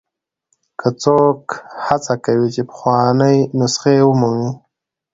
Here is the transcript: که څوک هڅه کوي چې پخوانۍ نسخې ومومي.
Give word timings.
که 0.79 0.89
څوک 1.01 1.41
هڅه 1.85 2.13
کوي 2.25 2.49
چې 2.55 2.61
پخوانۍ 2.69 3.37
نسخې 3.59 3.95
ومومي. 4.03 4.49